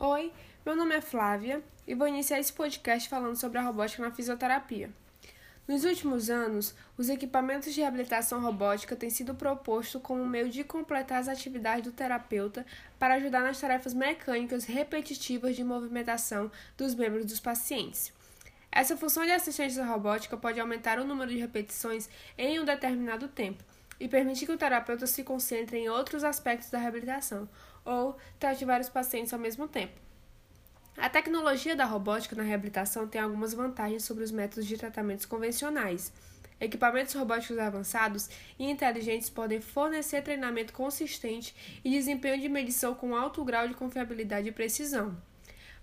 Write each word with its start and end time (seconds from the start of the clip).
Oi, 0.00 0.32
meu 0.64 0.76
nome 0.76 0.94
é 0.94 1.00
Flávia 1.00 1.60
e 1.84 1.92
vou 1.92 2.06
iniciar 2.06 2.38
esse 2.38 2.52
podcast 2.52 3.08
falando 3.08 3.34
sobre 3.34 3.58
a 3.58 3.62
robótica 3.62 4.00
na 4.00 4.12
fisioterapia. 4.12 4.90
Nos 5.66 5.84
últimos 5.84 6.30
anos, 6.30 6.72
os 6.96 7.08
equipamentos 7.08 7.74
de 7.74 7.80
reabilitação 7.80 8.40
robótica 8.40 8.94
têm 8.94 9.10
sido 9.10 9.34
propostos 9.34 10.00
como 10.00 10.24
meio 10.24 10.50
de 10.50 10.62
completar 10.62 11.18
as 11.18 11.26
atividades 11.26 11.82
do 11.82 11.90
terapeuta 11.90 12.64
para 12.96 13.14
ajudar 13.14 13.40
nas 13.40 13.60
tarefas 13.60 13.92
mecânicas 13.92 14.66
repetitivas 14.66 15.56
de 15.56 15.64
movimentação 15.64 16.48
dos 16.76 16.94
membros 16.94 17.26
dos 17.26 17.40
pacientes. 17.40 18.12
Essa 18.70 18.96
função 18.96 19.24
de 19.24 19.32
assistência 19.32 19.84
robótica 19.84 20.36
pode 20.36 20.60
aumentar 20.60 21.00
o 21.00 21.04
número 21.04 21.28
de 21.28 21.38
repetições 21.38 22.08
em 22.38 22.60
um 22.60 22.64
determinado 22.64 23.26
tempo 23.26 23.64
e 23.98 24.06
permitir 24.06 24.46
que 24.46 24.52
o 24.52 24.58
terapeuta 24.58 25.08
se 25.08 25.24
concentre 25.24 25.76
em 25.76 25.88
outros 25.88 26.22
aspectos 26.22 26.70
da 26.70 26.78
reabilitação, 26.78 27.48
ou 27.88 28.16
trate 28.38 28.64
vários 28.64 28.88
pacientes 28.88 29.32
ao 29.32 29.38
mesmo 29.38 29.66
tempo. 29.66 29.98
A 30.96 31.08
tecnologia 31.08 31.74
da 31.74 31.84
robótica 31.84 32.36
na 32.36 32.42
reabilitação 32.42 33.06
tem 33.06 33.20
algumas 33.20 33.54
vantagens 33.54 34.04
sobre 34.04 34.24
os 34.24 34.30
métodos 34.30 34.66
de 34.66 34.76
tratamentos 34.76 35.24
convencionais. 35.24 36.12
Equipamentos 36.60 37.14
robóticos 37.14 37.56
avançados 37.56 38.28
e 38.58 38.68
inteligentes 38.68 39.30
podem 39.30 39.60
fornecer 39.60 40.22
treinamento 40.22 40.72
consistente 40.72 41.54
e 41.84 41.90
desempenho 41.90 42.40
de 42.40 42.48
medição 42.48 42.94
com 42.96 43.14
alto 43.14 43.44
grau 43.44 43.68
de 43.68 43.74
confiabilidade 43.74 44.48
e 44.48 44.52
precisão. 44.52 45.16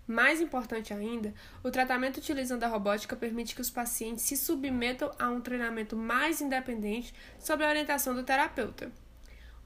Mais 0.06 0.42
importante 0.42 0.94
ainda, 0.94 1.34
o 1.64 1.72
tratamento 1.72 2.18
utilizando 2.18 2.64
a 2.64 2.68
robótica 2.68 3.16
permite 3.16 3.56
que 3.56 3.62
os 3.62 3.72
pacientes 3.72 4.26
se 4.26 4.36
submetam 4.36 5.12
a 5.18 5.30
um 5.30 5.42
treinamento 5.42 5.96
mais 5.96 6.42
independente 6.42 7.14
sob 7.40 7.64
a 7.64 7.70
orientação 7.70 8.14
do 8.14 8.22
terapeuta. 8.22 8.92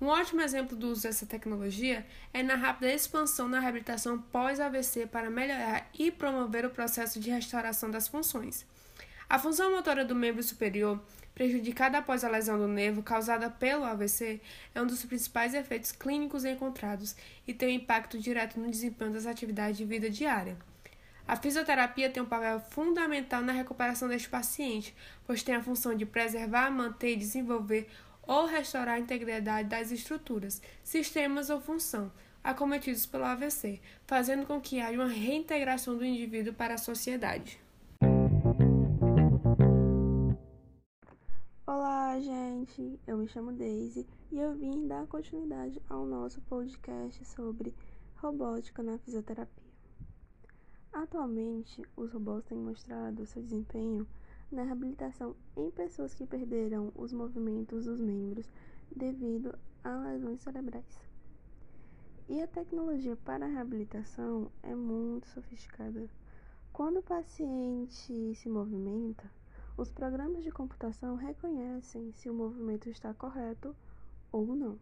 Um 0.02 0.08
ótimo 0.08 0.39
exemplo 0.41 0.77
do 0.77 0.89
uso 0.89 1.03
dessa 1.03 1.26
tecnologia 1.26 2.05
é 2.34 2.41
na 2.41 2.55
rápida 2.55 2.94
expansão 2.94 3.49
na 3.49 3.59
reabilitação 3.59 4.17
pós-AVC 4.17 5.08
para 5.08 5.30
melhorar 5.30 5.89
e 5.94 6.09
promover 6.09 6.66
o 6.66 6.70
processo 6.70 7.20
de 7.20 7.30
restauração 7.30 7.91
das 7.91 8.08
funções. 8.08 8.66
A 9.30 9.38
função 9.38 9.72
motora 9.72 10.06
do 10.06 10.16
membro 10.16 10.41
superior, 10.41 11.02
prejudicada 11.36 11.97
após 11.97 12.23
a 12.23 12.30
lesão 12.30 12.58
do 12.58 12.67
nervo 12.67 13.03
causada 13.03 13.50
pelo 13.50 13.83
AVC, 13.83 14.39
é 14.73 14.81
um 14.81 14.88
dos 14.88 15.03
principais 15.03 15.53
efeitos 15.53 15.91
clínicos 15.91 16.45
encontrados 16.45 17.13
e 17.45 17.53
tem 17.53 17.67
um 17.67 17.81
impacto 17.81 18.17
direto 18.17 18.58
no 18.58 18.72
desempenho 18.72 19.11
das 19.11 19.25
atividades 19.25 19.78
de 19.78 19.84
vida 19.84 20.09
diária. 20.09 20.58
A 21.28 21.36
fisioterapia 21.36 22.09
tem 22.09 22.23
um 22.23 22.25
papel 22.25 22.59
fundamental 22.72 23.41
na 23.41 23.52
recuperação 23.52 24.08
deste 24.08 24.30
paciente, 24.30 24.95
pois 25.28 25.44
tem 25.44 25.53
a 25.53 25.61
função 25.61 25.94
de 25.94 26.06
preservar, 26.06 26.72
manter 26.72 27.13
e 27.13 27.17
desenvolver 27.17 27.88
ou 28.30 28.45
restaurar 28.45 28.94
a 28.94 28.99
integridade 28.99 29.67
das 29.67 29.89
estruturas, 29.89 30.61
sistemas 30.83 31.49
ou 31.49 31.59
função 31.59 32.11
acometidos 32.44 33.08
pelo 33.08 33.25
AVC, 33.25 33.81
fazendo 34.05 34.45
com 34.45 34.61
que 34.61 34.80
haja 34.80 34.95
uma 34.95 35.08
reintegração 35.08 35.97
do 35.97 36.05
indivíduo 36.05 36.53
para 36.53 36.75
a 36.75 36.77
sociedade. 36.77 37.59
Olá, 41.66 42.19
gente! 42.19 43.00
Eu 43.07 43.17
me 43.17 43.27
chamo 43.27 43.52
Daisy 43.52 44.05
e 44.31 44.38
eu 44.39 44.53
vim 44.53 44.88
dar 44.88 45.07
continuidade 45.07 45.81
ao 45.89 46.05
nosso 46.05 46.39
podcast 46.41 47.25
sobre 47.25 47.73
robótica 48.17 48.83
na 48.83 49.00
fisioterapia. 49.00 49.69
Atualmente, 50.94 51.81
os 51.97 52.11
robôs 52.13 52.45
têm 52.45 52.59
mostrado 52.59 53.25
seu 53.25 53.41
desempenho 53.41 54.07
na 54.52 54.64
reabilitação 54.64 55.36
em 55.55 55.69
pessoas 55.72 56.14
que 56.14 56.25
perderam 56.25 56.92
os 56.95 57.14
movimentos 57.14 57.86
dos 57.86 58.00
membros 58.00 58.52
devido 58.95 59.58
a 59.83 59.95
lesões 60.00 60.41
cerebrais. 60.41 61.09
E 62.28 62.41
a 62.41 62.47
tecnologia 62.47 63.16
para 63.16 63.45
a 63.45 63.50
reabilitação 63.50 64.52
é 64.61 64.75
muito 64.75 65.28
sofisticada. 65.28 66.09
Quando 66.72 66.97
o 66.97 67.03
paciente 67.03 68.36
se 68.36 68.50
movimenta, 68.50 69.30
os 69.75 69.89
programas 69.89 70.44
de 70.44 70.52
computação 70.52 71.16
reconhecem 71.16 72.11
se 72.11 72.29
o 72.29 72.34
movimento 72.34 72.90
está 72.90 73.13
correto 73.13 73.75
ou 74.31 74.56
não. 74.56 74.78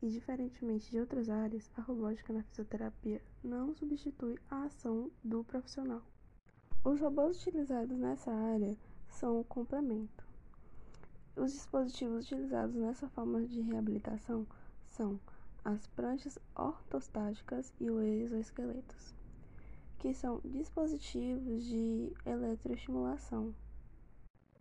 E 0.00 0.08
diferentemente 0.08 0.90
de 0.90 1.00
outras 1.00 1.28
áreas, 1.28 1.70
a 1.76 1.80
robótica 1.80 2.32
na 2.32 2.42
fisioterapia 2.42 3.20
não 3.42 3.74
substitui 3.74 4.38
a 4.50 4.64
ação 4.64 5.10
do 5.24 5.42
profissional. 5.44 6.02
Os 6.86 7.00
robôs 7.00 7.36
utilizados 7.38 7.98
nessa 7.98 8.30
área 8.30 8.76
são 9.08 9.40
o 9.40 9.44
complemento. 9.44 10.24
Os 11.34 11.52
dispositivos 11.52 12.26
utilizados 12.26 12.76
nessa 12.76 13.08
forma 13.08 13.42
de 13.44 13.60
reabilitação 13.60 14.46
são 14.86 15.18
as 15.64 15.84
pranchas 15.88 16.38
ortostáticas 16.54 17.72
e 17.80 17.90
os 17.90 18.04
exoesqueletos, 18.04 19.12
que 19.98 20.14
são 20.14 20.40
dispositivos 20.44 21.64
de 21.64 22.12
eletroestimulação. 22.24 23.52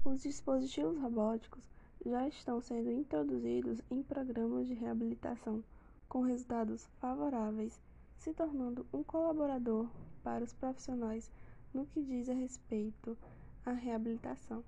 Os 0.03 0.24
dispositivos 0.24 1.00
robóticos 1.00 1.69
já 2.03 2.28
estão 2.28 2.59
sendo 2.59 2.91
introduzidos 2.91 3.84
em 3.91 4.02
programas 4.02 4.66
de 4.66 4.74
reabilitação 4.74 5.64
com 6.09 6.22
resultados 6.22 6.88
favoráveis, 7.00 7.80
se 8.18 8.34
tornando 8.34 8.84
um 8.91 9.03
colaborador 9.03 9.88
para 10.24 10.44
os 10.44 10.53
profissionais 10.53 11.30
no 11.75 11.86
que 11.88 12.02
diz 12.02 12.30
a 12.30 12.34
respeito 12.34 13.18
à 13.66 13.74
reabilitação. 13.74 14.63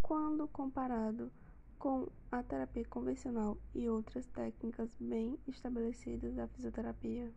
Quando 0.00 0.46
comparado 0.46 1.32
com 1.76 2.08
a 2.30 2.40
terapia 2.40 2.84
convencional 2.84 3.58
e 3.74 3.88
outras 3.88 4.24
técnicas 4.26 4.94
bem 5.00 5.36
estabelecidas 5.48 6.36
da 6.36 6.46
fisioterapia, 6.46 7.32